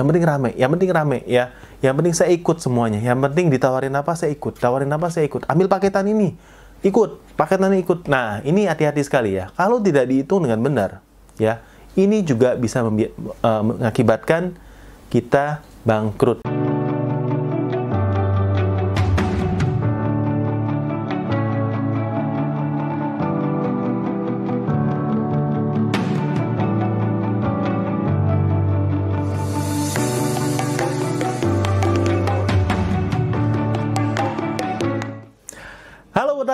yang 0.00 0.08
penting 0.08 0.24
rame, 0.24 0.50
yang 0.56 0.72
penting 0.72 0.88
rame 0.88 1.20
ya. 1.28 1.52
Yang 1.84 1.94
penting 2.00 2.14
saya 2.16 2.30
ikut 2.32 2.56
semuanya. 2.56 3.04
Yang 3.04 3.28
penting 3.28 3.52
ditawarin 3.52 3.92
apa 3.92 4.16
saya 4.16 4.32
ikut, 4.32 4.56
tawarin 4.56 4.88
apa 4.88 5.12
saya 5.12 5.28
ikut. 5.28 5.44
Ambil 5.44 5.68
paketan 5.68 6.08
ini, 6.08 6.32
ikut, 6.80 7.20
paketan 7.36 7.68
ini 7.76 7.84
ikut. 7.84 8.08
Nah, 8.08 8.40
ini 8.40 8.64
hati-hati 8.64 9.04
sekali 9.04 9.36
ya. 9.36 9.52
Kalau 9.52 9.76
tidak 9.84 10.08
dihitung 10.08 10.48
dengan 10.48 10.64
benar, 10.64 10.90
ya, 11.36 11.60
ini 12.00 12.24
juga 12.24 12.56
bisa 12.56 12.80
uh, 12.80 12.90
mengakibatkan 13.60 14.56
kita 15.12 15.60
bangkrut. 15.84 16.59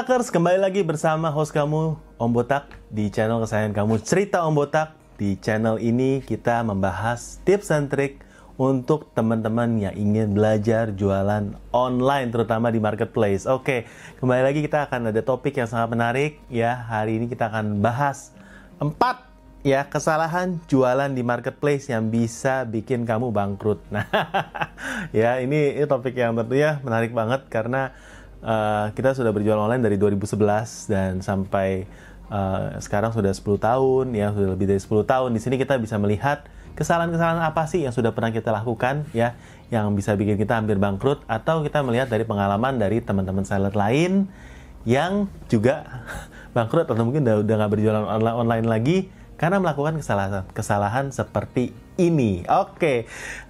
Botakers, 0.06 0.30
kembali 0.30 0.62
lagi 0.62 0.86
bersama 0.86 1.34
host 1.34 1.50
kamu 1.50 1.98
Om 1.98 2.30
Botak 2.30 2.70
di 2.94 3.10
channel 3.10 3.42
kesayangan 3.42 3.74
kamu 3.74 3.98
Cerita 4.06 4.46
Om 4.46 4.54
Botak. 4.54 4.94
Di 5.18 5.34
channel 5.34 5.82
ini 5.82 6.22
kita 6.22 6.62
membahas 6.62 7.42
tips 7.42 7.74
and 7.74 7.90
trik 7.90 8.22
untuk 8.54 9.10
teman-teman 9.18 9.82
yang 9.82 9.90
ingin 9.98 10.30
belajar 10.30 10.94
jualan 10.94 11.58
online 11.74 12.30
terutama 12.30 12.70
di 12.70 12.78
marketplace. 12.78 13.50
Oke, 13.50 13.90
kembali 14.22 14.46
lagi 14.46 14.62
kita 14.62 14.86
akan 14.86 15.10
ada 15.10 15.26
topik 15.26 15.58
yang 15.58 15.66
sangat 15.66 15.90
menarik 15.90 16.38
ya. 16.54 16.86
Hari 16.86 17.18
ini 17.18 17.26
kita 17.26 17.50
akan 17.50 17.82
bahas 17.82 18.30
empat 18.78 19.26
ya 19.66 19.90
kesalahan 19.90 20.62
jualan 20.70 21.10
di 21.10 21.26
marketplace 21.26 21.90
yang 21.90 22.14
bisa 22.14 22.62
bikin 22.62 23.02
kamu 23.02 23.34
bangkrut. 23.34 23.82
Nah, 23.90 24.06
ya 25.10 25.42
ini, 25.42 25.74
ini 25.74 25.86
topik 25.90 26.14
yang 26.14 26.38
tentunya 26.38 26.78
menarik 26.86 27.10
banget 27.10 27.50
karena 27.50 27.90
uh, 28.46 28.94
kita 28.94 29.12
sudah 29.12 29.34
berjualan 29.34 29.66
online 29.66 29.82
dari 29.82 29.98
2011 29.98 30.86
dan 30.86 31.18
sampai 31.18 31.84
uh, 32.30 32.78
sekarang 32.78 33.10
sudah 33.10 33.34
10 33.34 33.42
tahun 33.58 34.04
ya 34.14 34.30
sudah 34.30 34.54
lebih 34.54 34.70
dari 34.70 34.80
10 34.80 35.02
tahun. 35.02 35.28
Di 35.34 35.40
sini 35.42 35.58
kita 35.58 35.76
bisa 35.82 35.98
melihat 35.98 36.46
kesalahan-kesalahan 36.78 37.42
apa 37.42 37.66
sih 37.66 37.82
yang 37.82 37.92
sudah 37.92 38.14
pernah 38.14 38.30
kita 38.30 38.54
lakukan 38.54 39.08
ya 39.10 39.34
yang 39.72 39.90
bisa 39.98 40.14
bikin 40.14 40.38
kita 40.38 40.62
hampir 40.62 40.78
bangkrut 40.78 41.26
atau 41.26 41.64
kita 41.66 41.82
melihat 41.82 42.06
dari 42.06 42.22
pengalaman 42.22 42.78
dari 42.78 43.02
teman-teman 43.02 43.42
seller 43.42 43.74
lain 43.74 44.30
yang 44.86 45.26
juga 45.50 46.04
bangkrut 46.56 46.86
atau 46.86 47.02
mungkin 47.02 47.26
udah 47.26 47.42
udah 47.42 47.54
nggak 47.58 47.72
berjualan 47.72 48.04
online, 48.06 48.36
online 48.36 48.66
lagi 48.68 48.98
karena 49.36 49.58
melakukan 49.58 49.98
kesalahan 49.98 50.44
kesalahan 50.54 51.10
seperti 51.10 51.74
ini. 51.96 52.44
Oke, 52.48 52.76
okay. 52.76 52.98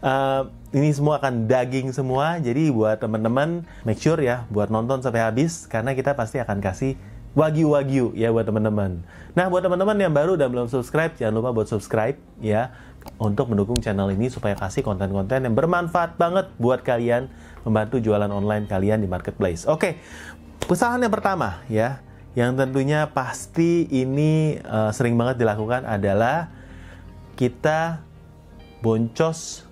uh, 0.02 0.46
eh, 0.72 0.78
ini 0.78 0.90
semua 0.94 1.18
akan 1.22 1.46
daging 1.46 1.90
semua. 1.94 2.38
Jadi 2.42 2.70
buat 2.70 2.98
teman-teman 2.98 3.66
make 3.82 4.00
sure 4.00 4.18
ya 4.18 4.46
buat 4.50 4.70
nonton 4.70 5.02
sampai 5.02 5.22
habis 5.22 5.66
karena 5.66 5.94
kita 5.94 6.14
pasti 6.14 6.42
akan 6.42 6.58
kasih 6.62 6.98
wagyu-wagyu 7.36 8.16
ya 8.16 8.32
buat 8.32 8.48
teman-teman. 8.48 9.04
Nah, 9.36 9.46
buat 9.52 9.60
teman-teman 9.60 9.96
yang 10.00 10.14
baru 10.16 10.40
dan 10.40 10.48
belum 10.48 10.72
subscribe, 10.72 11.12
jangan 11.20 11.36
lupa 11.36 11.52
buat 11.52 11.68
subscribe 11.68 12.16
ya 12.40 12.72
untuk 13.20 13.52
mendukung 13.52 13.78
channel 13.78 14.08
ini 14.10 14.32
supaya 14.32 14.56
kasih 14.56 14.82
konten-konten 14.82 15.44
yang 15.44 15.54
bermanfaat 15.54 16.16
banget 16.16 16.48
buat 16.56 16.80
kalian 16.80 17.28
membantu 17.62 18.00
jualan 18.00 18.32
online 18.32 18.64
kalian 18.64 19.04
di 19.04 19.08
marketplace. 19.10 19.68
Oke. 19.68 19.78
Okay. 19.78 19.92
Kesalahan 20.66 21.06
yang 21.06 21.14
pertama 21.14 21.62
ya 21.70 22.02
yang 22.34 22.52
tentunya 22.58 23.08
pasti 23.12 23.86
ini 23.88 24.60
uh, 24.66 24.90
sering 24.90 25.14
banget 25.14 25.40
dilakukan 25.40 25.86
adalah 25.86 26.50
kita 27.38 28.05
boncos 28.80 29.64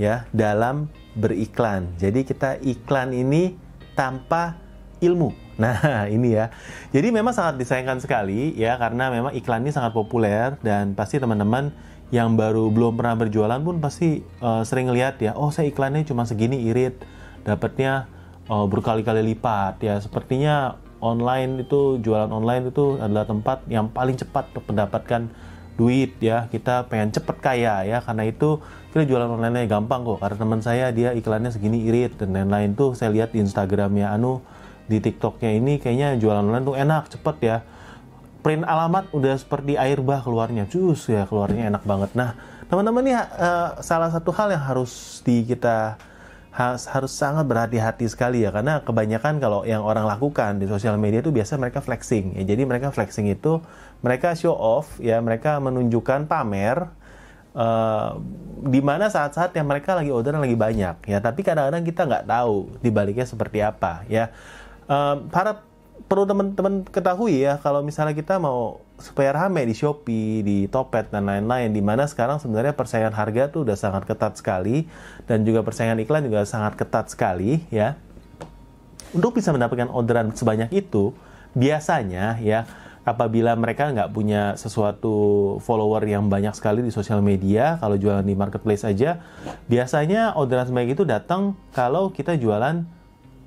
ya 0.00 0.26
dalam 0.32 0.88
beriklan. 1.16 1.92
Jadi 2.00 2.24
kita 2.24 2.56
iklan 2.64 3.12
ini 3.12 3.56
tanpa 3.92 4.56
ilmu. 5.02 5.34
Nah, 5.60 6.06
ini 6.14 6.38
ya. 6.38 6.48
Jadi 6.94 7.12
memang 7.12 7.34
sangat 7.36 7.60
disayangkan 7.60 8.00
sekali 8.00 8.56
ya 8.56 8.78
karena 8.80 9.12
memang 9.12 9.32
iklan 9.36 9.66
ini 9.66 9.72
sangat 9.74 9.92
populer 9.92 10.56
dan 10.64 10.96
pasti 10.96 11.20
teman-teman 11.20 11.74
yang 12.12 12.36
baru 12.36 12.68
belum 12.68 13.00
pernah 13.00 13.16
berjualan 13.16 13.60
pun 13.64 13.80
pasti 13.80 14.20
uh, 14.44 14.60
sering 14.68 14.92
lihat 14.92 15.16
ya, 15.24 15.32
oh 15.32 15.48
saya 15.48 15.72
iklannya 15.72 16.04
cuma 16.04 16.28
segini 16.28 16.60
irit, 16.68 17.00
dapatnya 17.48 18.04
uh, 18.52 18.68
berkali-kali 18.68 19.32
lipat 19.32 19.80
ya. 19.80 19.96
Sepertinya 19.96 20.76
online 21.00 21.64
itu 21.64 21.96
jualan 22.04 22.28
online 22.28 22.68
itu 22.68 23.00
adalah 23.00 23.24
tempat 23.24 23.64
yang 23.66 23.88
paling 23.88 24.20
cepat 24.20 24.52
mendapatkan 24.54 25.32
duit 25.72 26.20
ya 26.20 26.52
kita 26.52 26.86
pengen 26.92 27.10
cepet 27.16 27.36
kaya 27.40 27.82
ya 27.88 27.98
karena 28.04 28.28
itu 28.28 28.60
kita 28.92 29.08
jualan 29.08 29.24
online 29.24 29.64
gampang 29.64 30.04
kok 30.04 30.20
karena 30.20 30.36
teman 30.36 30.60
saya 30.60 30.92
dia 30.92 31.16
iklannya 31.16 31.48
segini 31.48 31.88
irit 31.88 32.20
dan 32.20 32.36
lain-lain. 32.36 32.76
Tuh 32.76 32.92
saya 32.92 33.08
lihat 33.08 33.32
di 33.32 33.40
Instagramnya 33.40 34.12
Anu 34.12 34.44
di 34.84 35.00
TikToknya 35.00 35.56
ini 35.56 35.80
kayaknya 35.80 36.20
jualan 36.20 36.44
online 36.44 36.66
tuh 36.68 36.76
enak 36.76 37.02
cepet 37.16 37.36
ya. 37.40 37.56
Print 38.42 38.66
alamat 38.66 39.08
udah 39.14 39.38
seperti 39.38 39.78
air 39.78 40.02
bah 40.02 40.18
keluarnya 40.20 40.66
cus 40.66 41.08
ya 41.08 41.24
keluarnya 41.24 41.72
enak 41.72 41.86
banget. 41.88 42.10
Nah 42.12 42.36
teman-teman 42.68 43.02
ini 43.06 43.14
uh, 43.16 43.80
salah 43.80 44.12
satu 44.12 44.28
hal 44.34 44.52
yang 44.52 44.64
harus 44.66 45.22
di 45.24 45.46
kita 45.46 45.96
harus, 46.52 46.84
harus 46.84 47.12
sangat 47.16 47.48
berhati-hati 47.48 48.04
sekali 48.12 48.44
ya 48.44 48.52
karena 48.52 48.84
kebanyakan 48.84 49.40
kalau 49.40 49.64
yang 49.64 49.80
orang 49.80 50.04
lakukan 50.04 50.60
di 50.60 50.68
sosial 50.68 51.00
media 51.00 51.24
itu 51.24 51.32
biasa 51.32 51.56
mereka 51.56 51.80
flexing 51.80 52.36
ya. 52.36 52.44
Jadi 52.44 52.62
mereka 52.68 52.92
flexing 52.92 53.32
itu 53.32 53.64
mereka 54.04 54.36
show 54.36 54.52
off 54.52 55.00
ya. 55.00 55.16
Mereka 55.24 55.56
menunjukkan 55.64 56.28
pamer 56.28 56.92
uh, 57.56 58.20
di 58.68 58.84
mana 58.84 59.08
saat-saat 59.08 59.56
yang 59.56 59.64
mereka 59.64 59.96
lagi 59.96 60.12
order 60.12 60.36
lagi 60.36 60.52
banyak 60.52 61.08
ya. 61.08 61.18
Tapi 61.24 61.40
kadang-kadang 61.40 61.88
kita 61.88 62.04
nggak 62.04 62.24
tahu 62.28 62.68
dibaliknya 62.84 63.24
seperti 63.24 63.64
apa 63.64 64.04
ya. 64.12 64.28
Uh, 64.84 65.24
para 65.32 65.71
perlu 66.06 66.24
teman-teman 66.26 66.86
ketahui 66.88 67.44
ya 67.44 67.58
kalau 67.58 67.82
misalnya 67.82 68.14
kita 68.16 68.38
mau 68.38 68.82
supaya 69.02 69.34
rame 69.34 69.66
di 69.66 69.74
Shopee, 69.74 70.46
di 70.46 70.58
Topet 70.70 71.10
dan 71.10 71.26
lain-lain 71.26 71.74
di 71.74 71.82
mana 71.82 72.06
sekarang 72.06 72.38
sebenarnya 72.38 72.72
persaingan 72.72 73.10
harga 73.10 73.50
tuh 73.50 73.66
udah 73.66 73.74
sangat 73.74 74.06
ketat 74.06 74.38
sekali 74.38 74.86
dan 75.26 75.42
juga 75.42 75.66
persaingan 75.66 75.98
iklan 76.06 76.22
juga 76.26 76.46
sangat 76.46 76.78
ketat 76.78 77.10
sekali 77.10 77.66
ya. 77.68 77.98
Untuk 79.12 79.36
bisa 79.36 79.52
mendapatkan 79.52 79.92
orderan 79.92 80.32
sebanyak 80.32 80.72
itu, 80.72 81.12
biasanya 81.52 82.40
ya 82.40 82.64
apabila 83.04 83.52
mereka 83.58 83.92
nggak 83.92 84.08
punya 84.08 84.56
sesuatu 84.56 85.58
follower 85.60 86.00
yang 86.08 86.32
banyak 86.32 86.56
sekali 86.56 86.80
di 86.80 86.88
sosial 86.88 87.20
media, 87.20 87.76
kalau 87.76 88.00
jualan 88.00 88.24
di 88.24 88.32
marketplace 88.32 88.88
aja, 88.88 89.20
biasanya 89.68 90.32
orderan 90.32 90.64
sebanyak 90.64 90.96
itu 90.96 91.04
datang 91.04 91.58
kalau 91.76 92.08
kita 92.08 92.40
jualan 92.40 92.88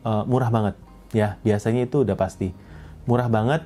uh, 0.05 0.23
murah 0.29 0.53
banget 0.53 0.84
ya 1.15 1.39
biasanya 1.47 1.87
itu 1.87 2.03
udah 2.03 2.19
pasti. 2.19 2.51
Murah 3.07 3.31
banget 3.31 3.63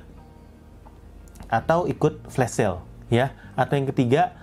atau 1.50 1.90
ikut 1.90 2.30
flash 2.30 2.62
sale 2.62 2.78
ya. 3.10 3.34
Atau 3.58 3.74
yang 3.74 3.90
ketiga 3.90 4.38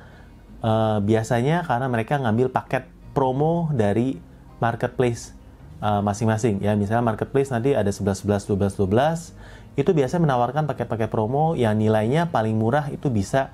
uh, 0.60 1.00
biasanya 1.00 1.64
karena 1.64 1.88
mereka 1.88 2.20
ngambil 2.20 2.52
paket 2.52 2.84
promo 3.16 3.72
dari 3.72 4.20
marketplace 4.60 5.32
uh, 5.80 6.04
masing-masing 6.04 6.60
ya. 6.60 6.76
Misalnya 6.76 7.08
marketplace 7.08 7.48
nanti 7.48 7.72
ada 7.72 7.90
11 7.90 8.28
11 8.28 8.52
12 8.52 8.76
12 8.76 9.80
itu 9.80 9.90
biasanya 9.94 10.28
menawarkan 10.28 10.68
paket-paket 10.68 11.08
promo 11.08 11.54
yang 11.54 11.78
nilainya 11.78 12.28
paling 12.28 12.58
murah 12.58 12.90
itu 12.90 13.14
bisa 13.14 13.54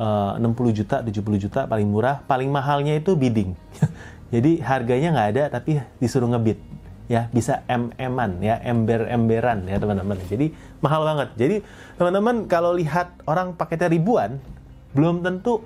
uh, 0.00 0.38
60 0.38 0.78
juta 0.78 1.02
70 1.04 1.44
juta 1.44 1.60
paling 1.68 1.86
murah. 1.86 2.24
Paling 2.24 2.48
mahalnya 2.48 2.96
itu 2.96 3.12
bidding. 3.12 3.52
Jadi 4.34 4.58
harganya 4.58 5.12
nggak 5.14 5.28
ada 5.36 5.44
tapi 5.60 5.78
disuruh 6.00 6.26
ngebid 6.32 6.58
ya 7.06 7.30
bisa 7.30 7.62
em-eman 7.70 8.42
ya 8.42 8.58
ember-emberan 8.62 9.66
ya 9.70 9.78
teman-teman. 9.78 10.18
Jadi 10.26 10.50
mahal 10.82 11.06
banget. 11.06 11.28
Jadi 11.38 11.56
teman-teman 11.98 12.50
kalau 12.50 12.74
lihat 12.74 13.14
orang 13.26 13.54
paketnya 13.54 13.90
ribuan 13.90 14.42
belum 14.94 15.22
tentu 15.22 15.62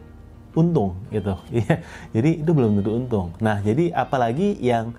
untung 0.53 0.99
gitu. 1.09 1.35
Ya 1.65 1.81
jadi 2.13 2.31
itu 2.45 2.51
belum 2.53 2.81
tentu 2.81 2.91
untung. 2.97 3.33
Nah 3.41 3.59
jadi 3.65 3.93
apalagi 3.97 4.61
yang 4.61 4.93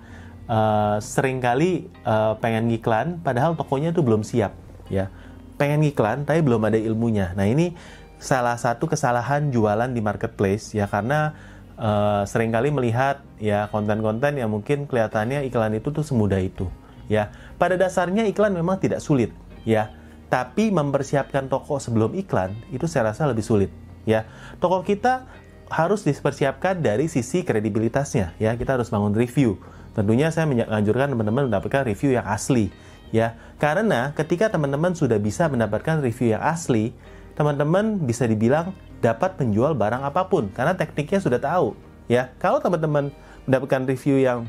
uh, 0.50 0.98
sering 0.98 1.38
kali 1.38 1.86
uh, 2.02 2.34
pengen 2.42 2.68
ngiklan 2.70 3.22
padahal 3.22 3.54
tokonya 3.54 3.94
itu 3.94 4.02
belum 4.02 4.26
siap 4.26 4.52
ya. 4.90 5.08
Pengen 5.56 5.86
ngiklan 5.86 6.26
tapi 6.26 6.42
belum 6.42 6.62
ada 6.66 6.78
ilmunya. 6.80 7.30
Nah 7.38 7.46
ini 7.46 7.76
salah 8.22 8.54
satu 8.54 8.86
kesalahan 8.86 9.50
jualan 9.50 9.90
di 9.90 9.98
marketplace 9.98 10.78
ya 10.78 10.86
karena 10.86 11.34
uh, 11.78 12.22
sering 12.28 12.50
kali 12.50 12.72
melihat 12.72 13.20
ya 13.40 13.68
konten-konten 13.68 14.36
yang 14.36 14.50
mungkin 14.52 14.84
kelihatannya 14.88 15.46
iklan 15.48 15.76
itu 15.76 15.92
tuh 15.92 16.04
semudah 16.04 16.40
itu 16.40 16.68
ya. 17.10 17.32
Pada 17.56 17.78
dasarnya 17.78 18.26
iklan 18.28 18.52
memang 18.56 18.80
tidak 18.80 19.00
sulit 19.00 19.30
ya. 19.62 19.92
Tapi 20.32 20.72
mempersiapkan 20.72 21.52
toko 21.52 21.76
sebelum 21.76 22.16
iklan 22.16 22.56
itu 22.72 22.88
saya 22.88 23.12
rasa 23.12 23.28
lebih 23.28 23.44
sulit 23.44 23.70
ya. 24.08 24.24
Toko 24.58 24.80
kita 24.80 25.28
harus 25.72 26.04
dipersiapkan 26.04 26.80
dari 26.80 27.08
sisi 27.08 27.44
kredibilitasnya 27.44 28.36
ya. 28.40 28.56
Kita 28.56 28.80
harus 28.80 28.88
bangun 28.88 29.12
review. 29.12 29.60
Tentunya 29.92 30.32
saya 30.32 30.48
menganjurkan 30.48 31.12
teman-teman 31.12 31.52
mendapatkan 31.52 31.84
review 31.84 32.16
yang 32.16 32.24
asli 32.24 32.72
ya. 33.12 33.36
Karena 33.60 34.16
ketika 34.16 34.48
teman-teman 34.48 34.96
sudah 34.96 35.20
bisa 35.20 35.46
mendapatkan 35.52 36.00
review 36.00 36.32
yang 36.32 36.42
asli 36.42 36.96
teman-teman 37.32 38.00
bisa 38.02 38.28
dibilang 38.28 38.76
dapat 39.02 39.34
menjual 39.40 39.74
barang 39.74 40.02
apa 40.06 40.28
pun 40.30 40.48
karena 40.54 40.76
tekniknya 40.76 41.18
sudah 41.18 41.40
tahu 41.42 41.74
ya. 42.06 42.30
Kalau 42.38 42.62
teman-teman 42.62 43.10
mendapatkan 43.48 43.82
review 43.88 44.22
yang 44.22 44.46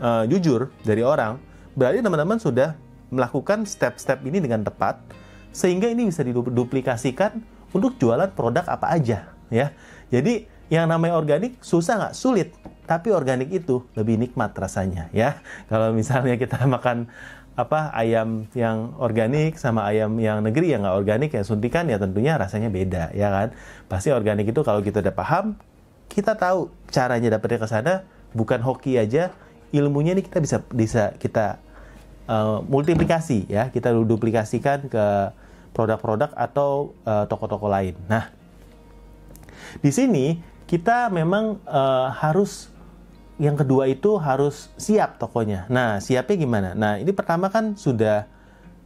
uh, 0.00 0.24
jujur 0.24 0.72
dari 0.86 1.04
orang, 1.04 1.36
berarti 1.76 2.00
teman-teman 2.00 2.38
sudah 2.40 2.78
melakukan 3.12 3.68
step-step 3.68 4.24
ini 4.24 4.40
dengan 4.40 4.64
tepat 4.64 5.00
sehingga 5.52 5.84
ini 5.92 6.08
bisa 6.08 6.24
diduplikasikan 6.24 7.44
untuk 7.76 8.00
jualan 8.00 8.32
produk 8.32 8.64
apa 8.68 8.96
aja 8.96 9.28
ya. 9.52 9.76
Jadi 10.08 10.48
yang 10.72 10.88
namanya 10.88 11.20
organik 11.20 11.60
susah 11.60 12.00
nggak? 12.00 12.14
Sulit. 12.16 12.56
Tapi 12.88 13.12
organik 13.12 13.52
itu 13.52 13.84
lebih 13.92 14.16
nikmat 14.16 14.56
rasanya 14.56 15.12
ya. 15.12 15.36
Kalau 15.70 15.92
misalnya 15.92 16.40
kita 16.40 16.64
makan 16.80 17.12
apa 17.52 17.92
ayam 17.92 18.48
yang 18.56 18.96
organik 18.96 19.60
sama 19.60 19.84
ayam 19.84 20.16
yang 20.16 20.40
negeri 20.40 20.72
yang 20.72 20.88
nggak 20.88 20.96
organik 20.96 21.30
ya 21.36 21.44
suntikan 21.44 21.84
ya 21.84 22.00
tentunya 22.00 22.40
rasanya 22.40 22.72
beda 22.72 23.12
ya 23.12 23.28
kan. 23.28 23.48
Pasti 23.92 24.08
organik 24.08 24.48
itu 24.48 24.64
kalau 24.64 24.80
kita 24.80 25.04
udah 25.04 25.12
paham, 25.12 25.60
kita 26.08 26.32
tahu 26.40 26.72
caranya 26.88 27.36
dapetnya 27.36 27.60
ke 27.60 27.68
sana 27.68 27.94
bukan 28.32 28.64
hoki 28.64 28.96
aja, 28.96 29.28
ilmunya 29.76 30.16
ini 30.16 30.24
kita 30.24 30.40
bisa 30.40 30.64
bisa 30.72 31.12
kita 31.20 31.60
uh, 32.24 32.64
multiplikasi 32.64 33.44
ya, 33.52 33.68
kita 33.68 33.92
duplikasikan 33.92 34.88
ke 34.88 35.06
produk-produk 35.76 36.32
atau 36.32 36.96
uh, 37.04 37.28
toko-toko 37.28 37.68
lain. 37.68 37.92
Nah, 38.08 38.32
di 39.84 39.92
sini 39.92 40.51
kita 40.72 41.12
memang 41.12 41.60
uh, 41.68 42.08
harus 42.16 42.72
yang 43.36 43.60
kedua 43.60 43.92
itu 43.92 44.16
harus 44.16 44.72
siap 44.80 45.20
tokonya. 45.20 45.68
Nah, 45.68 46.00
siapnya 46.00 46.36
gimana? 46.40 46.70
Nah, 46.72 46.96
ini 46.96 47.12
pertama 47.12 47.52
kan 47.52 47.76
sudah 47.76 48.24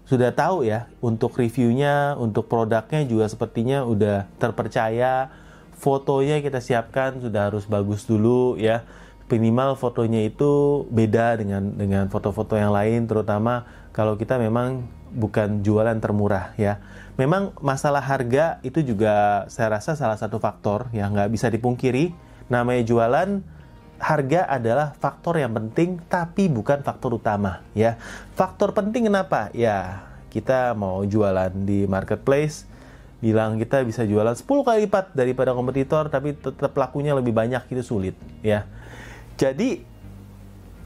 sudah 0.02 0.34
tahu 0.34 0.66
ya 0.66 0.90
untuk 0.98 1.38
reviewnya, 1.38 2.18
untuk 2.18 2.50
produknya 2.50 3.06
juga 3.06 3.30
sepertinya 3.30 3.86
udah 3.86 4.26
terpercaya. 4.42 5.30
Fotonya 5.78 6.42
kita 6.42 6.58
siapkan 6.58 7.22
sudah 7.22 7.54
harus 7.54 7.70
bagus 7.70 8.02
dulu 8.02 8.58
ya. 8.58 8.82
Minimal 9.30 9.78
fotonya 9.78 10.26
itu 10.26 10.82
beda 10.90 11.38
dengan 11.38 11.70
dengan 11.74 12.10
foto-foto 12.10 12.58
yang 12.58 12.74
lain, 12.74 13.06
terutama 13.06 13.62
kalau 13.94 14.18
kita 14.18 14.42
memang 14.42 14.90
bukan 15.12 15.62
jualan 15.62 15.96
termurah 15.98 16.56
ya. 16.58 16.82
Memang 17.16 17.56
masalah 17.64 18.04
harga 18.04 18.60
itu 18.60 18.84
juga 18.84 19.46
saya 19.48 19.80
rasa 19.80 19.96
salah 19.96 20.20
satu 20.20 20.36
faktor 20.36 20.92
yang 20.92 21.16
nggak 21.16 21.32
bisa 21.32 21.48
dipungkiri. 21.48 22.12
Namanya 22.46 22.82
jualan, 22.86 23.42
harga 23.96 24.40
adalah 24.46 24.92
faktor 24.96 25.40
yang 25.40 25.56
penting 25.56 25.98
tapi 26.06 26.52
bukan 26.52 26.84
faktor 26.84 27.16
utama 27.16 27.64
ya. 27.72 27.96
Faktor 28.36 28.76
penting 28.76 29.08
kenapa? 29.08 29.48
Ya 29.56 30.04
kita 30.28 30.76
mau 30.76 31.00
jualan 31.08 31.48
di 31.64 31.88
marketplace, 31.88 32.68
bilang 33.24 33.56
kita 33.56 33.80
bisa 33.88 34.04
jualan 34.04 34.36
10 34.36 34.44
kali 34.44 34.78
lipat 34.84 35.16
daripada 35.16 35.56
kompetitor 35.56 36.12
tapi 36.12 36.36
tetap 36.36 36.76
lakunya 36.76 37.16
lebih 37.16 37.32
banyak 37.32 37.64
itu 37.72 37.80
sulit 37.80 38.16
ya. 38.44 38.68
Jadi 39.40 39.80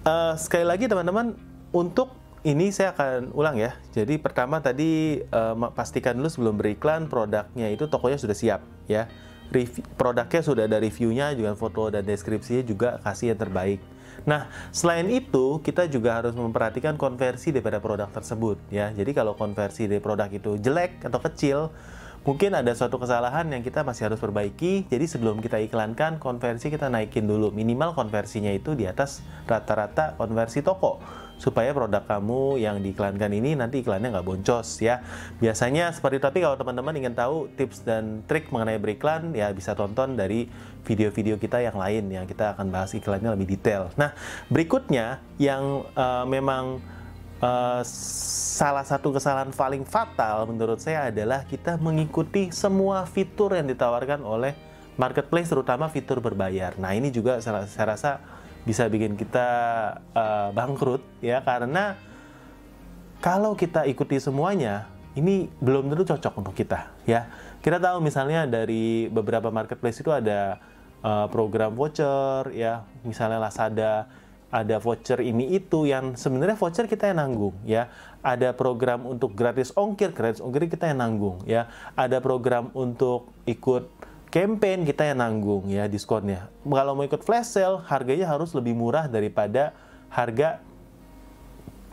uh, 0.06 0.34
sekali 0.38 0.66
lagi 0.66 0.86
teman-teman 0.86 1.34
untuk 1.74 2.19
ini 2.40 2.72
saya 2.72 2.96
akan 2.96 3.36
ulang 3.36 3.60
ya. 3.60 3.76
Jadi 3.92 4.16
pertama 4.16 4.64
tadi 4.64 5.20
uh, 5.28 5.56
pastikan 5.76 6.16
dulu 6.16 6.28
sebelum 6.32 6.54
beriklan 6.56 7.04
produknya 7.10 7.68
itu 7.68 7.84
tokonya 7.84 8.16
sudah 8.16 8.36
siap 8.36 8.60
ya. 8.88 9.08
Review, 9.50 9.82
produknya 9.98 10.40
sudah 10.46 10.64
ada 10.70 10.78
reviewnya, 10.78 11.34
juga 11.34 11.58
foto 11.58 11.90
dan 11.90 12.06
deskripsinya 12.06 12.62
juga 12.62 12.88
kasih 13.02 13.34
yang 13.34 13.40
terbaik. 13.42 13.82
Nah, 14.22 14.46
selain 14.70 15.10
itu 15.10 15.58
kita 15.64 15.90
juga 15.90 16.22
harus 16.22 16.38
memperhatikan 16.38 16.94
konversi 16.94 17.50
daripada 17.50 17.82
produk 17.82 18.06
tersebut 18.14 18.62
ya. 18.70 18.94
Jadi 18.94 19.10
kalau 19.10 19.34
konversi 19.34 19.90
dari 19.90 19.98
produk 19.98 20.30
itu 20.30 20.54
jelek 20.54 21.02
atau 21.02 21.18
kecil, 21.18 21.58
mungkin 22.22 22.54
ada 22.54 22.70
suatu 22.78 23.02
kesalahan 23.02 23.50
yang 23.50 23.66
kita 23.66 23.82
masih 23.82 24.06
harus 24.06 24.22
perbaiki. 24.22 24.86
Jadi 24.86 25.04
sebelum 25.10 25.42
kita 25.42 25.58
iklankan, 25.66 26.22
konversi 26.22 26.70
kita 26.70 26.86
naikin 26.86 27.26
dulu. 27.26 27.50
Minimal 27.50 27.98
konversinya 27.98 28.54
itu 28.54 28.78
di 28.78 28.86
atas 28.86 29.18
rata-rata 29.50 30.14
konversi 30.14 30.62
toko 30.62 31.02
supaya 31.40 31.72
produk 31.72 32.04
kamu 32.04 32.60
yang 32.60 32.84
diiklankan 32.84 33.32
ini 33.32 33.56
nanti 33.56 33.80
iklannya 33.80 34.12
nggak 34.12 34.26
boncos 34.28 34.84
ya. 34.84 35.00
Biasanya 35.40 35.88
seperti 35.96 36.20
itu, 36.20 36.24
tapi 36.28 36.38
kalau 36.44 36.60
teman-teman 36.60 36.92
ingin 37.00 37.16
tahu 37.16 37.48
tips 37.56 37.80
dan 37.88 38.20
trik 38.28 38.52
mengenai 38.52 38.76
beriklan 38.76 39.32
ya 39.32 39.48
bisa 39.56 39.72
tonton 39.72 40.20
dari 40.20 40.52
video-video 40.84 41.40
kita 41.40 41.64
yang 41.64 41.80
lain 41.80 42.12
yang 42.12 42.28
kita 42.28 42.52
akan 42.52 42.68
bahas 42.68 42.92
iklannya 42.92 43.32
lebih 43.32 43.56
detail. 43.56 43.88
Nah, 43.96 44.12
berikutnya 44.52 45.24
yang 45.40 45.88
uh, 45.96 46.28
memang 46.28 46.84
uh, 47.40 47.80
salah 48.60 48.84
satu 48.84 49.16
kesalahan 49.16 49.48
paling 49.56 49.88
fatal 49.88 50.44
menurut 50.44 50.76
saya 50.76 51.08
adalah 51.08 51.48
kita 51.48 51.80
mengikuti 51.80 52.52
semua 52.52 53.08
fitur 53.08 53.56
yang 53.56 53.64
ditawarkan 53.64 54.20
oleh 54.20 54.52
marketplace 55.00 55.48
terutama 55.48 55.88
fitur 55.88 56.20
berbayar. 56.20 56.76
Nah, 56.76 56.92
ini 56.92 57.08
juga 57.08 57.40
saya, 57.40 57.64
rasa 57.64 58.20
bisa 58.64 58.86
bikin 58.86 59.16
kita 59.16 59.48
uh, 60.12 60.48
bangkrut 60.52 61.02
ya. 61.24 61.40
Karena 61.40 61.96
kalau 63.20 63.52
kita 63.52 63.84
ikuti 63.84 64.16
semuanya 64.16 64.88
ini 65.18 65.50
belum 65.60 65.90
tentu 65.92 66.16
cocok 66.16 66.34
untuk 66.40 66.54
kita 66.54 66.92
ya. 67.04 67.28
Kita 67.60 67.76
tahu 67.76 68.00
misalnya 68.00 68.48
dari 68.48 69.12
beberapa 69.12 69.52
marketplace 69.52 70.00
itu 70.00 70.08
ada 70.08 70.56
uh, 71.04 71.26
program 71.28 71.76
voucher 71.76 72.48
ya. 72.56 72.88
Misalnya 73.04 73.42
Lazada 73.42 74.08
ada 74.50 74.82
voucher 74.82 75.22
ini 75.22 75.54
itu 75.54 75.86
yang 75.86 76.18
sebenarnya 76.18 76.58
voucher 76.58 76.90
kita 76.90 77.10
yang 77.10 77.22
nanggung 77.22 77.54
ya. 77.62 77.92
Ada 78.20 78.52
program 78.52 79.06
untuk 79.08 79.32
gratis 79.32 79.72
ongkir 79.72 80.12
gratis 80.12 80.42
ongkir 80.42 80.68
kita 80.68 80.90
yang 80.90 81.00
nanggung 81.00 81.40
ya. 81.46 81.70
Ada 81.94 82.18
program 82.18 82.72
untuk 82.74 83.30
ikut 83.46 84.09
campaign 84.30 84.86
kita 84.86 85.10
yang 85.10 85.18
nanggung 85.20 85.66
ya 85.66 85.90
diskonnya. 85.90 86.48
Kalau 86.62 86.94
mau 86.94 87.04
ikut 87.04 87.26
flash 87.26 87.58
sale, 87.58 87.82
harganya 87.90 88.30
harus 88.30 88.54
lebih 88.54 88.78
murah 88.78 89.10
daripada 89.10 89.74
harga 90.10 90.62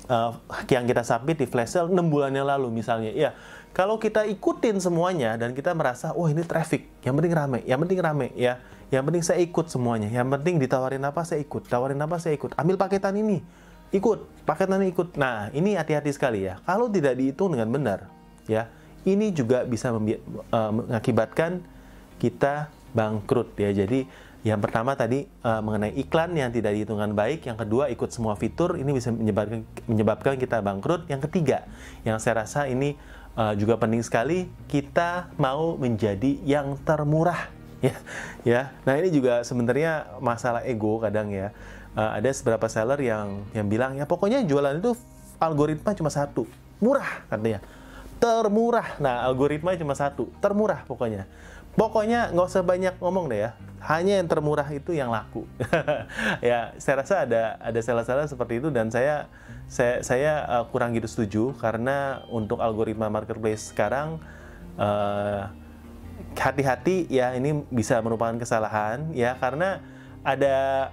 uh, 0.05 0.37
yang 0.69 0.85
kita 0.85 1.01
submit 1.01 1.41
di 1.41 1.49
flash 1.49 1.73
sale 1.73 1.89
6 1.89 1.97
bulan 2.07 2.31
yang 2.31 2.45
lalu 2.45 2.69
misalnya. 2.69 3.09
Ya, 3.11 3.33
kalau 3.73 3.97
kita 3.97 4.25
ikutin 4.29 4.77
semuanya 4.77 5.37
dan 5.37 5.57
kita 5.57 5.73
merasa, 5.73 6.13
wah 6.13 6.25
oh, 6.25 6.27
ini 6.29 6.45
traffic, 6.45 6.87
yang 7.01 7.17
penting 7.17 7.33
rame, 7.33 7.59
yang 7.65 7.77
penting 7.81 7.99
rame 7.99 8.29
ya. 8.37 8.61
Yang 8.87 9.03
penting 9.03 9.23
saya 9.27 9.39
ikut 9.43 9.67
semuanya. 9.67 10.07
Yang 10.07 10.39
penting 10.39 10.63
ditawarin 10.63 11.03
apa 11.03 11.27
saya 11.27 11.43
ikut, 11.43 11.67
tawarin 11.67 11.99
apa 11.99 12.23
saya 12.23 12.39
ikut. 12.39 12.55
Ambil 12.55 12.79
paketan 12.79 13.19
ini, 13.19 13.43
ikut, 13.91 14.47
paketan 14.47 14.79
ini 14.79 14.95
ikut. 14.95 15.19
Nah, 15.19 15.51
ini 15.51 15.75
hati-hati 15.75 16.07
sekali 16.15 16.47
ya. 16.47 16.63
Kalau 16.63 16.87
tidak 16.87 17.19
dihitung 17.19 17.51
dengan 17.51 17.67
benar, 17.67 17.99
ya, 18.47 18.71
ini 19.03 19.35
juga 19.35 19.67
bisa 19.67 19.91
uh, 19.91 20.71
mengakibatkan 20.71 21.59
kita 22.17 22.73
bangkrut 22.91 23.53
ya. 23.57 23.73
Jadi 23.73 24.05
yang 24.45 24.63
pertama 24.63 24.95
tadi 24.95 25.27
uh, 25.43 25.59
mengenai 25.59 25.97
iklan 25.99 26.31
yang 26.37 26.53
tidak 26.53 26.71
dihitungkan 26.71 27.11
baik, 27.11 27.43
yang 27.49 27.59
kedua 27.59 27.91
ikut 27.91 28.13
semua 28.13 28.37
fitur 28.39 28.79
ini 28.79 28.95
bisa 28.95 29.11
menyebabkan 29.11 29.67
menyebabkan 29.89 30.33
kita 30.39 30.63
bangkrut. 30.63 31.09
Yang 31.11 31.27
ketiga, 31.27 31.67
yang 32.07 32.21
saya 32.21 32.47
rasa 32.47 32.69
ini 32.69 32.95
uh, 33.35 33.51
juga 33.59 33.75
penting 33.75 33.99
sekali, 34.05 34.47
kita 34.71 35.33
mau 35.35 35.75
menjadi 35.75 36.39
yang 36.47 36.79
termurah 36.85 37.49
ya. 37.85 37.95
Ya. 38.47 38.61
Nah, 38.87 38.95
ini 38.95 39.11
juga 39.11 39.43
sebenarnya 39.43 40.21
masalah 40.23 40.63
ego 40.63 41.01
kadang 41.03 41.33
ya. 41.33 41.51
Uh, 41.97 42.13
ada 42.13 42.29
beberapa 42.45 42.69
seller 42.69 43.01
yang 43.01 43.41
yang 43.57 43.65
bilang 43.65 43.97
ya 43.97 44.05
pokoknya 44.05 44.45
jualan 44.45 44.77
itu 44.77 44.93
algoritma 45.41 45.97
cuma 45.97 46.13
satu, 46.13 46.45
murah 46.79 47.25
katanya. 47.27 47.59
Termurah. 48.17 48.97
Nah, 48.97 49.27
algoritma 49.29 49.77
cuma 49.77 49.93
satu, 49.93 50.29
termurah 50.41 50.87
pokoknya. 50.89 51.29
Pokoknya 51.77 52.33
nggak 52.33 52.47
usah 52.49 52.65
banyak 52.65 52.97
ngomong 52.97 53.29
deh 53.29 53.45
ya. 53.45 53.51
Hanya 53.85 54.17
yang 54.17 54.25
termurah 54.25 54.65
itu 54.73 54.97
yang 54.97 55.13
laku. 55.13 55.45
ya, 56.49 56.73
saya 56.81 57.05
rasa 57.05 57.29
ada 57.29 57.61
ada 57.61 57.79
salah-salah 57.79 58.25
seperti 58.25 58.57
itu 58.57 58.73
dan 58.73 58.89
saya 58.89 59.29
saya 59.69 60.01
saya 60.01 60.33
uh, 60.49 60.65
kurang 60.73 60.97
gitu 60.97 61.05
setuju 61.05 61.43
karena 61.61 62.25
untuk 62.33 62.57
algoritma 62.57 63.13
marketplace 63.13 63.69
sekarang 63.69 64.17
uh, 64.81 65.53
hati-hati 66.33 67.05
ya 67.13 67.37
ini 67.37 67.61
bisa 67.69 68.01
merupakan 68.01 68.33
kesalahan 68.41 69.13
ya 69.13 69.37
karena 69.37 69.77
ada 70.25 70.89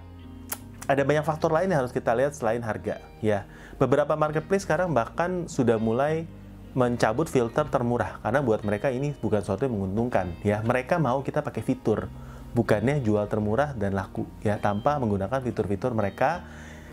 ada 0.84 1.02
banyak 1.02 1.24
faktor 1.24 1.48
lain 1.48 1.72
yang 1.72 1.80
harus 1.80 1.96
kita 1.96 2.12
lihat 2.12 2.36
selain 2.36 2.60
harga 2.60 3.00
ya. 3.24 3.48
Beberapa 3.80 4.12
marketplace 4.20 4.68
sekarang 4.68 4.92
bahkan 4.92 5.48
sudah 5.48 5.80
mulai 5.80 6.28
mencabut 6.74 7.30
filter 7.30 7.70
termurah 7.70 8.18
karena 8.18 8.42
buat 8.42 8.66
mereka 8.66 8.90
ini 8.90 9.14
bukan 9.22 9.40
sesuatu 9.40 9.64
yang 9.64 9.78
menguntungkan. 9.78 10.34
Ya 10.42 10.60
mereka 10.60 10.98
mau 10.98 11.22
kita 11.22 11.40
pakai 11.40 11.62
fitur. 11.62 12.10
Bukannya 12.54 13.02
jual 13.02 13.26
termurah 13.26 13.74
dan 13.74 13.94
laku. 13.98 14.26
Ya 14.42 14.58
tanpa 14.58 14.98
menggunakan 14.98 15.42
fitur-fitur 15.42 15.94
mereka 15.94 16.42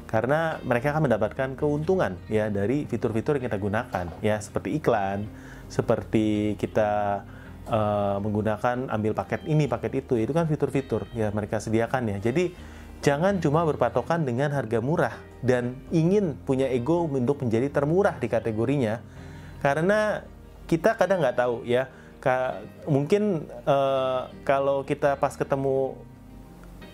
karena 0.09 0.57
mereka 0.65 0.93
akan 0.93 1.09
mendapatkan 1.09 1.50
keuntungan 1.57 2.17
ya 2.29 2.50
dari 2.50 2.85
fitur-fitur 2.85 3.38
yang 3.41 3.45
kita 3.50 3.57
gunakan. 3.57 4.05
Ya 4.21 4.38
seperti 4.38 4.77
iklan 4.77 5.25
seperti 5.65 6.59
kita 6.59 7.23
uh, 7.69 8.17
menggunakan 8.21 8.89
ambil 8.89 9.13
paket 9.17 9.45
ini 9.50 9.65
paket 9.65 10.05
itu. 10.05 10.17
Itu 10.17 10.33
kan 10.33 10.45
fitur-fitur 10.45 11.09
ya 11.17 11.33
mereka 11.33 11.57
sediakan 11.57 12.05
ya. 12.09 12.17
Jadi 12.21 12.53
jangan 13.01 13.41
cuma 13.41 13.65
berpatokan 13.65 14.29
dengan 14.29 14.53
harga 14.53 14.77
murah 14.77 15.17
dan 15.41 15.73
ingin 15.89 16.38
punya 16.45 16.69
ego 16.69 17.09
untuk 17.09 17.41
menjadi 17.41 17.73
termurah 17.73 18.17
di 18.21 18.29
kategorinya 18.29 19.20
karena 19.61 20.25
kita 20.65 20.97
kadang 20.97 21.21
nggak 21.21 21.37
tahu 21.37 21.63
ya 21.63 21.89
Ka 22.21 22.61
mungkin 22.85 23.49
uh, 23.65 24.29
kalau 24.45 24.85
kita 24.85 25.17
pas 25.17 25.33
ketemu 25.33 25.97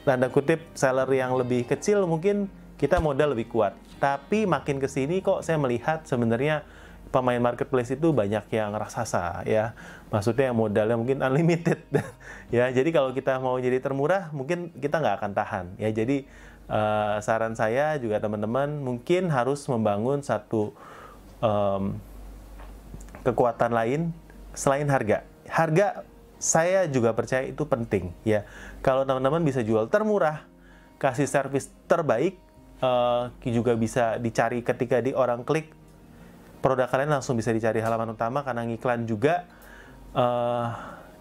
tanda 0.08 0.32
kutip 0.32 0.64
seller 0.72 1.12
yang 1.12 1.36
lebih 1.36 1.68
kecil 1.68 2.08
mungkin 2.08 2.48
kita 2.80 3.04
modal 3.04 3.36
lebih 3.36 3.52
kuat. 3.52 3.76
Tapi 4.00 4.48
makin 4.48 4.80
ke 4.80 4.88
sini 4.88 5.20
kok 5.20 5.44
saya 5.44 5.60
melihat 5.60 6.08
sebenarnya 6.08 6.64
pemain 7.12 7.44
marketplace 7.44 7.92
itu 7.92 8.16
banyak 8.16 8.48
yang 8.56 8.72
raksasa 8.72 9.44
ya. 9.44 9.76
Maksudnya 10.16 10.56
yang 10.56 10.56
modalnya 10.56 10.96
mungkin 10.96 11.20
unlimited 11.20 11.84
ya. 12.56 12.72
Jadi 12.72 12.90
kalau 12.96 13.12
kita 13.12 13.36
mau 13.44 13.60
jadi 13.60 13.84
termurah 13.84 14.32
mungkin 14.32 14.72
kita 14.80 15.04
nggak 15.04 15.16
akan 15.20 15.32
tahan 15.36 15.66
ya. 15.76 15.92
Jadi 15.92 16.24
uh, 16.72 17.20
saran 17.20 17.52
saya 17.52 18.00
juga 18.00 18.24
teman-teman 18.24 18.80
mungkin 18.80 19.28
harus 19.28 19.68
membangun 19.68 20.24
satu 20.24 20.72
um, 21.44 22.00
kekuatan 23.28 23.76
lain 23.76 24.16
selain 24.56 24.88
harga. 24.88 25.28
Harga 25.52 26.08
saya 26.40 26.88
juga 26.88 27.12
percaya 27.12 27.50
itu 27.50 27.68
penting 27.68 28.16
ya. 28.24 28.48
Kalau 28.80 29.04
teman-teman 29.04 29.44
bisa 29.44 29.60
jual 29.60 29.92
termurah, 29.92 30.48
kasih 31.02 31.28
servis 31.28 31.68
terbaik, 31.92 32.40
uh, 32.82 33.34
juga 33.46 33.74
bisa 33.74 34.18
dicari 34.22 34.62
ketika 34.62 35.02
di 35.02 35.14
orang 35.14 35.42
klik 35.44 35.74
produk 36.62 36.90
kalian 36.90 37.14
langsung 37.14 37.38
bisa 37.38 37.54
dicari 37.54 37.82
halaman 37.82 38.18
utama 38.18 38.42
karena 38.42 38.66
ngiklan 38.66 39.06
juga 39.06 39.46
uh, 40.18 40.74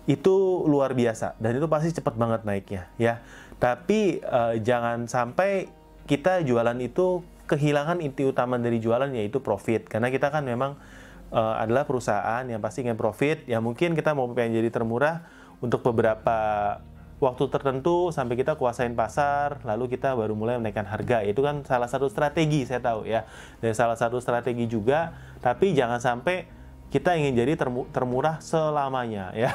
itu 0.06 0.64
luar 0.64 0.94
biasa 0.94 1.36
dan 1.42 1.58
itu 1.58 1.66
pasti 1.66 1.92
cepat 1.92 2.14
banget 2.16 2.40
naiknya 2.46 2.88
ya 2.96 3.20
tapi 3.60 4.22
uh, 4.24 4.56
jangan 4.60 5.10
sampai 5.10 5.68
kita 6.06 6.44
jualan 6.46 6.76
itu 6.80 7.20
kehilangan 7.46 8.02
inti 8.02 8.26
utama 8.26 8.58
dari 8.58 8.78
jualan 8.78 9.10
yaitu 9.12 9.42
profit 9.42 9.86
karena 9.86 10.10
kita 10.10 10.30
kan 10.30 10.42
memang 10.42 10.78
uh, 11.32 11.56
adalah 11.58 11.88
perusahaan 11.88 12.44
yang 12.46 12.60
pasti 12.62 12.84
ingin 12.84 12.98
profit 12.98 13.46
ya 13.46 13.58
mungkin 13.62 13.94
kita 13.94 14.12
mau 14.12 14.26
pengen 14.34 14.60
jadi 14.62 14.70
termurah 14.70 15.24
untuk 15.60 15.80
beberapa 15.82 16.38
waktu 17.16 17.48
tertentu 17.48 18.12
sampai 18.12 18.36
kita 18.36 18.60
kuasain 18.60 18.92
pasar, 18.92 19.64
lalu 19.64 19.96
kita 19.96 20.12
baru 20.12 20.36
mulai 20.36 20.60
menaikkan 20.60 20.84
harga. 20.84 21.24
Itu 21.24 21.40
kan 21.40 21.64
salah 21.64 21.88
satu 21.88 22.12
strategi 22.12 22.68
saya 22.68 22.80
tahu 22.84 23.08
ya. 23.08 23.24
Dan 23.64 23.72
salah 23.72 23.96
satu 23.96 24.20
strategi 24.20 24.68
juga, 24.68 25.16
tapi 25.40 25.72
jangan 25.72 25.96
sampai 25.96 26.44
kita 26.92 27.18
ingin 27.18 27.34
jadi 27.34 27.52
termurah 27.90 28.38
selamanya 28.44 29.32
ya. 29.42 29.50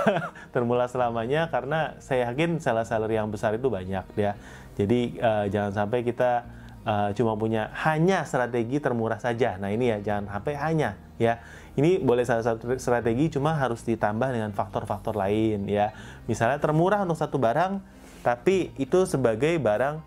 termurah 0.52 0.90
selamanya 0.92 1.48
karena 1.48 1.96
saya 2.04 2.28
yakin 2.34 2.60
seller-seller 2.60 3.12
yang 3.14 3.30
besar 3.30 3.56
itu 3.56 3.70
banyak 3.70 4.06
ya. 4.18 4.34
Jadi 4.76 5.22
uh, 5.22 5.46
jangan 5.48 5.86
sampai 5.86 6.02
kita 6.02 6.61
uh, 6.86 7.10
cuma 7.14 7.38
punya 7.38 7.70
hanya 7.86 8.24
strategi 8.26 8.78
termurah 8.82 9.18
saja. 9.18 9.58
Nah, 9.58 9.70
ini 9.70 9.92
ya 9.92 9.98
jangan 10.02 10.40
sampai 10.40 10.54
hanya 10.58 10.98
ya 11.22 11.38
ini 11.78 12.02
boleh 12.02 12.26
salah 12.26 12.44
satu 12.44 12.76
strategi 12.82 13.32
cuma 13.38 13.56
harus 13.56 13.86
ditambah 13.86 14.30
dengan 14.34 14.52
faktor-faktor 14.52 15.16
lain 15.16 15.70
ya. 15.70 15.94
Misalnya 16.26 16.58
termurah 16.60 17.06
untuk 17.06 17.20
satu 17.20 17.38
barang 17.38 17.80
tapi 18.22 18.74
itu 18.78 19.06
sebagai 19.08 19.56
barang 19.62 20.02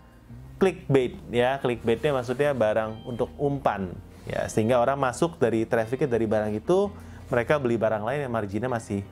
clickbait 0.58 1.16
ya. 1.32 1.56
Clickbaitnya 1.62 2.10
maksudnya 2.12 2.50
barang 2.52 3.06
untuk 3.08 3.30
umpan 3.40 3.94
ya 4.24 4.48
sehingga 4.48 4.80
orang 4.80 4.96
masuk 4.96 5.36
dari 5.36 5.68
trafficnya 5.68 6.08
dari 6.08 6.24
barang 6.24 6.52
itu 6.56 6.88
mereka 7.28 7.56
beli 7.60 7.76
barang 7.76 8.04
lain 8.04 8.28
yang 8.28 8.32
marginnya 8.32 8.68
masih 8.68 9.04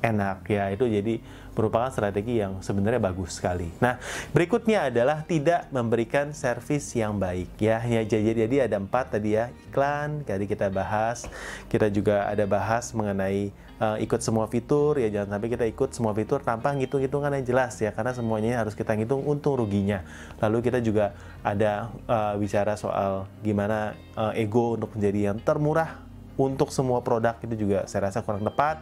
enak 0.00 0.48
ya 0.48 0.72
itu 0.72 0.88
jadi 0.88 1.20
merupakan 1.54 1.92
strategi 1.92 2.40
yang 2.40 2.64
sebenarnya 2.64 3.02
bagus 3.02 3.36
sekali. 3.36 3.68
Nah 3.84 4.00
berikutnya 4.32 4.88
adalah 4.88 5.22
tidak 5.28 5.68
memberikan 5.68 6.32
servis 6.32 6.88
yang 6.96 7.20
baik 7.20 7.52
ya 7.60 7.84
ya 7.84 8.00
jadi 8.06 8.48
jadi 8.48 8.56
ada 8.70 8.80
empat 8.80 9.18
tadi 9.18 9.36
ya 9.36 9.52
iklan 9.68 10.24
tadi 10.24 10.48
kita 10.48 10.72
bahas 10.72 11.28
kita 11.68 11.92
juga 11.92 12.24
ada 12.26 12.48
bahas 12.48 12.94
mengenai 12.96 13.52
uh, 13.80 13.96
ikut 13.98 14.20
semua 14.20 14.46
fitur 14.46 15.00
ya 15.00 15.08
jangan 15.08 15.36
sampai 15.36 15.48
kita 15.50 15.64
ikut 15.66 15.90
semua 15.96 16.12
fitur 16.12 16.44
tanpa 16.44 16.70
ngitung 16.76 17.00
hitungan 17.00 17.32
yang 17.32 17.46
jelas 17.48 17.74
ya 17.80 17.90
karena 17.90 18.12
semuanya 18.12 18.60
harus 18.60 18.76
kita 18.76 18.94
ngitung 18.94 19.24
untung 19.24 19.56
ruginya. 19.56 20.04
Lalu 20.38 20.70
kita 20.70 20.78
juga 20.84 21.16
ada 21.40 21.88
uh, 22.06 22.36
bicara 22.36 22.76
soal 22.76 23.26
gimana 23.40 23.96
uh, 24.14 24.36
ego 24.36 24.76
untuk 24.76 24.92
menjadi 24.94 25.32
yang 25.32 25.38
termurah 25.40 26.10
untuk 26.40 26.72
semua 26.72 27.04
produk 27.04 27.36
itu 27.44 27.68
juga 27.68 27.84
saya 27.84 28.08
rasa 28.08 28.24
kurang 28.24 28.44
tepat. 28.44 28.80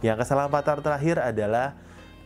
Yang 0.00 0.24
kesalahan 0.24 0.50
fatal 0.52 0.80
terakhir 0.80 1.20
adalah 1.20 1.76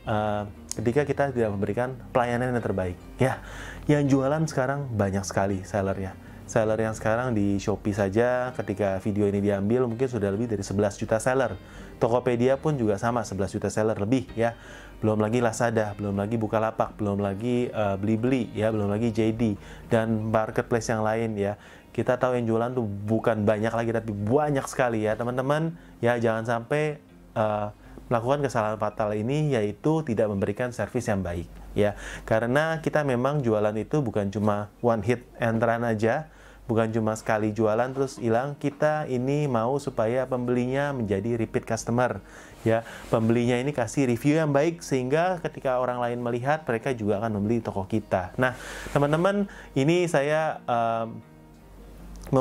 uh, 0.07 0.47
ketika 0.79 1.03
kita 1.07 1.23
tidak 1.35 1.51
memberikan 1.55 1.95
pelayanan 2.11 2.55
yang 2.55 2.63
terbaik. 2.63 2.97
Ya, 3.19 3.43
yang 3.91 4.07
jualan 4.07 4.47
sekarang 4.47 4.91
banyak 4.91 5.23
sekali 5.27 5.63
sellernya. 5.67 6.15
Seller 6.45 6.77
yang 6.77 6.93
sekarang 6.93 7.33
di 7.33 7.57
Shopee 7.57 7.97
saja 7.97 8.53
ketika 8.53 9.01
video 9.01 9.25
ini 9.25 9.41
diambil 9.41 9.89
mungkin 9.89 10.05
sudah 10.05 10.29
lebih 10.29 10.45
dari 10.45 10.61
11 10.61 11.01
juta 11.01 11.17
seller. 11.17 11.57
Tokopedia 11.97 12.61
pun 12.61 12.77
juga 12.77 13.01
sama 13.01 13.25
11 13.25 13.49
juta 13.49 13.73
seller 13.73 13.97
lebih 13.97 14.29
ya. 14.37 14.53
Belum 15.01 15.17
lagi 15.25 15.41
Lazada, 15.41 15.97
belum 15.97 16.21
lagi 16.21 16.37
Bukalapak, 16.37 17.01
belum 17.01 17.25
lagi 17.25 17.73
uh, 17.73 17.97
Blibli 17.97 18.53
ya, 18.53 18.69
belum 18.69 18.93
lagi 18.93 19.09
JD 19.09 19.57
dan 19.89 20.29
marketplace 20.29 20.93
yang 20.93 21.01
lain 21.01 21.33
ya 21.41 21.57
kita 21.95 22.19
tahu 22.19 22.35
yang 22.35 22.51
jualan 22.51 22.75
tuh 22.75 22.83
bukan 22.83 23.47
banyak 23.47 23.71
lagi 23.71 23.95
tapi 23.95 24.11
banyak 24.11 24.67
sekali 24.67 25.07
ya 25.07 25.15
teman-teman 25.15 25.79
ya 26.03 26.19
jangan 26.19 26.43
sampai 26.43 26.99
uh, 27.35 27.71
melakukan 28.09 28.45
kesalahan 28.45 28.79
fatal 28.79 29.17
ini 29.17 29.55
yaitu 29.55 30.05
tidak 30.05 30.29
memberikan 30.29 30.71
servis 30.71 31.09
yang 31.09 31.21
baik 31.21 31.49
ya. 31.77 31.99
Karena 32.29 32.79
kita 32.81 33.03
memang 33.03 33.43
jualan 33.43 33.75
itu 33.77 34.01
bukan 34.01 34.31
cuma 34.31 34.73
one 34.81 35.03
hit 35.03 35.27
and 35.41 35.61
run 35.61 35.85
aja 35.85 36.31
bukan 36.65 36.89
cuma 36.97 37.13
sekali 37.13 37.53
jualan 37.53 37.93
terus 37.93 38.17
hilang. 38.17 38.57
Kita 38.57 39.05
ini 39.09 39.45
mau 39.45 39.77
supaya 39.77 40.25
pembelinya 40.25 40.97
menjadi 40.97 41.37
repeat 41.37 41.69
customer 41.69 42.25
ya. 42.65 42.83
Pembelinya 43.13 43.61
ini 43.61 43.77
kasih 43.77 44.09
review 44.09 44.41
yang 44.41 44.53
baik 44.53 44.81
sehingga 44.81 45.41
ketika 45.45 45.81
orang 45.81 46.01
lain 46.01 46.25
melihat 46.25 46.65
mereka 46.65 46.97
juga 46.97 47.21
akan 47.21 47.41
membeli 47.41 47.61
toko 47.61 47.85
kita. 47.85 48.33
Nah 48.41 48.57
teman-teman 48.97 49.49
ini 49.77 50.09
saya 50.09 50.61
um, 50.65 51.21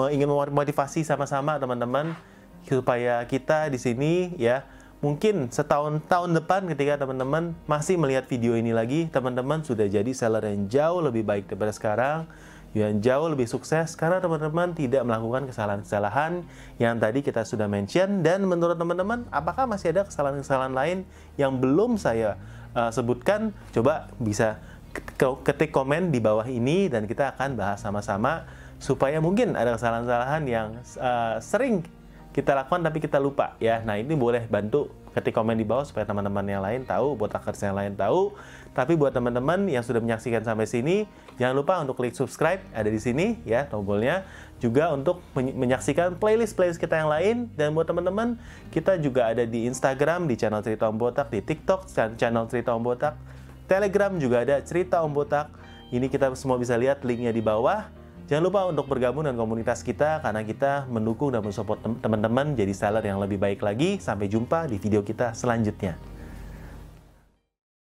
ingin 0.10 0.32
memotivasi 0.32 1.04
sama-sama 1.04 1.60
teman-teman 1.60 2.16
supaya 2.64 3.20
kita 3.28 3.68
di 3.68 3.76
sini 3.76 4.32
ya 4.40 4.64
mungkin 5.04 5.52
setahun 5.52 6.00
tahun 6.08 6.32
depan 6.40 6.64
ketika 6.72 7.04
teman-teman 7.04 7.52
masih 7.68 8.00
melihat 8.00 8.24
video 8.24 8.56
ini 8.56 8.72
lagi 8.72 9.12
teman-teman 9.12 9.60
sudah 9.60 9.84
jadi 9.92 10.08
seller 10.16 10.48
yang 10.48 10.72
jauh 10.72 11.04
lebih 11.04 11.28
baik 11.28 11.52
daripada 11.52 11.76
sekarang 11.76 12.24
yang 12.74 13.04
jauh 13.06 13.30
lebih 13.30 13.46
sukses 13.46 13.94
karena 13.94 14.18
teman-teman 14.18 14.74
tidak 14.74 15.06
melakukan 15.06 15.46
kesalahan-kesalahan 15.46 16.42
yang 16.82 16.98
tadi 16.98 17.22
kita 17.22 17.46
sudah 17.46 17.70
mention. 17.70 18.26
Dan 18.26 18.50
menurut 18.50 18.74
teman-teman 18.82 19.30
apakah 19.30 19.70
masih 19.70 19.94
ada 19.94 20.10
kesalahan-kesalahan 20.10 20.74
lain 20.74 20.98
yang 21.38 21.62
belum 21.62 22.02
saya 22.02 22.34
uh, 22.74 22.90
sebutkan? 22.90 23.54
Coba 23.70 24.10
bisa 24.18 24.58
ketik 25.46 25.70
komen 25.70 26.10
di 26.10 26.18
bawah 26.18 26.50
ini 26.50 26.90
dan 26.90 27.06
kita 27.06 27.38
akan 27.38 27.58
bahas 27.58 27.82
sama-sama 27.82 28.50
supaya 28.82 29.22
mungkin 29.22 29.54
ada 29.54 29.78
kesalahan-kesalahan 29.78 30.44
yang 30.50 30.68
uh, 30.98 31.38
sering 31.38 31.86
kita 32.34 32.58
lakukan 32.58 32.82
tapi 32.82 32.98
kita 32.98 33.22
lupa 33.22 33.54
ya. 33.62 33.80
Nah 33.86 34.02
ini 34.02 34.18
boleh 34.18 34.50
bantu 34.50 34.90
ketik 35.14 35.38
komen 35.38 35.54
di 35.54 35.64
bawah 35.64 35.86
supaya 35.86 36.10
teman-teman 36.10 36.42
yang 36.50 36.66
lain 36.66 36.82
tahu, 36.90 37.14
buat 37.14 37.30
akers 37.30 37.62
yang 37.62 37.78
lain 37.78 37.94
tahu. 37.94 38.34
Tapi 38.74 38.98
buat 38.98 39.14
teman-teman 39.14 39.70
yang 39.70 39.86
sudah 39.86 40.02
menyaksikan 40.02 40.42
sampai 40.42 40.66
sini, 40.66 41.06
jangan 41.38 41.54
lupa 41.54 41.78
untuk 41.78 42.02
klik 42.02 42.18
subscribe 42.18 42.58
ada 42.74 42.90
di 42.90 42.98
sini 42.98 43.38
ya 43.46 43.70
tombolnya. 43.70 44.26
Juga 44.58 44.90
untuk 44.96 45.22
menyaksikan 45.38 46.18
playlist-playlist 46.18 46.82
kita 46.82 46.98
yang 46.98 47.12
lain 47.12 47.36
dan 47.54 47.76
buat 47.78 47.86
teman-teman 47.86 48.40
kita 48.74 48.98
juga 48.98 49.30
ada 49.30 49.46
di 49.46 49.70
Instagram 49.70 50.26
di 50.26 50.40
channel 50.40 50.66
Cerita 50.66 50.90
Om 50.90 50.98
Botak, 50.98 51.30
di 51.30 51.44
TikTok 51.46 51.86
channel 51.94 52.50
Cerita 52.50 52.74
Om 52.74 52.82
Botak, 52.82 53.14
Telegram 53.70 54.10
juga 54.18 54.42
ada 54.42 54.58
Cerita 54.66 55.06
Om 55.06 55.14
Botak. 55.14 55.52
Ini 55.94 56.10
kita 56.10 56.34
semua 56.34 56.58
bisa 56.58 56.74
lihat 56.74 57.06
linknya 57.06 57.30
di 57.30 57.44
bawah. 57.44 57.86
Jangan 58.24 58.44
lupa 58.48 58.64
untuk 58.72 58.88
bergabung 58.88 59.28
dengan 59.28 59.36
komunitas 59.36 59.84
kita 59.84 60.24
karena 60.24 60.48
kita 60.48 60.88
mendukung 60.88 61.36
dan 61.36 61.44
mensupport 61.44 61.76
teman-teman 62.00 62.56
jadi 62.56 62.72
seller 62.72 63.04
yang 63.04 63.20
lebih 63.20 63.36
baik 63.36 63.60
lagi. 63.60 64.00
Sampai 64.00 64.32
jumpa 64.32 64.72
di 64.72 64.80
video 64.80 65.04
kita 65.04 65.36
selanjutnya. 65.36 66.13